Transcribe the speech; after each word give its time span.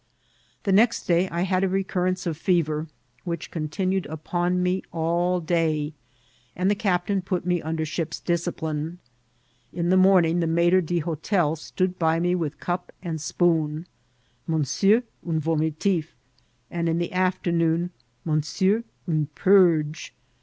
The 0.63 0.71
next 0.71 1.05
day 1.05 1.29
I 1.29 1.43
had 1.43 1.63
a 1.63 1.69
recurrence 1.69 2.25
of 2.25 2.35
fever, 2.35 2.87
which 3.23 3.51
continued 3.51 4.07
upon 4.07 4.63
me 4.63 4.81
all 4.91 5.39
day, 5.39 5.93
and 6.55 6.71
the 6.71 6.73
captain 6.73 7.21
put 7.21 7.45
me 7.45 7.61
un 7.61 7.77
d^r 7.77 7.85
ship's 7.85 8.19
discipline. 8.19 8.97
In 9.71 9.89
the 9.91 9.97
morning 9.97 10.39
the 10.39 10.47
maitre 10.47 10.81
d'h&tel 10.81 11.55
stood 11.55 11.99
by 11.99 12.19
me 12.19 12.33
with 12.33 12.59
ciqp 12.59 12.89
and 13.03 13.21
spoon, 13.21 13.81
^' 13.81 13.83
Monsieur, 14.47 15.03
un 15.23 15.39
vom« 15.39 15.59
itif,'' 15.59 16.15
and 16.71 16.89
in 16.89 16.97
the 16.97 17.13
afternoon, 17.13 17.89
^^ 17.89 17.91
Monsieur, 18.25 18.83
une 19.07 19.27
purge." 19.35 20.15